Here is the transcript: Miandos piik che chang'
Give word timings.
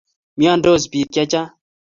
Miandos 0.37 0.83
piik 0.91 1.09
che 1.13 1.23
chang' 1.31 1.51